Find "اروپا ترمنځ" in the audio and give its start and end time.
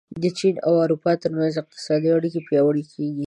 0.83-1.53